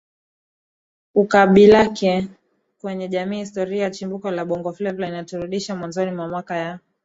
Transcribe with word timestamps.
ukubalike 1.15 2.27
kwenye 2.81 3.07
jamii 3.07 3.37
Historia 3.37 3.83
ya 3.83 3.91
chimbuko 3.91 4.31
la 4.31 4.45
Bongo 4.45 4.73
Fleva 4.73 5.07
inaturudisha 5.07 5.75
mwanzoni 5.75 6.11
mwa 6.11 6.27
miaka 6.27 6.55
ya 6.57 6.79